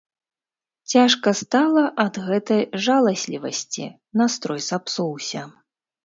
[0.91, 3.85] Цяжка стала ад гэтай жаласлівасці,
[4.23, 5.45] настрой сапсуўся.